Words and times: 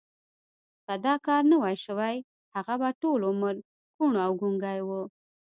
که 0.85 0.93
دا 1.05 1.13
کار 1.25 1.41
نه 1.49 1.55
وای 1.61 1.77
شوی 1.85 2.17
هغه 2.55 2.73
به 2.81 2.89
ټول 3.01 3.19
عمر 3.29 3.55
کوڼ 3.95 4.13
او 4.25 4.31
ګونګی 4.41 4.79
و 4.87 4.89